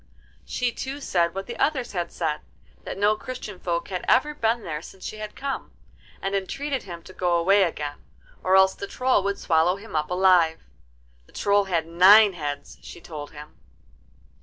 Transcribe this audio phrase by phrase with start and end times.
[0.47, 2.39] She too said what the others had said,
[2.85, 5.73] that no Christian folk had ever been there since she had come,
[6.23, 7.99] and entreated him to go away again,
[8.43, 10.63] or else the Troll would swallow him up alive.
[11.27, 13.59] The Troll had nine heads, she told him.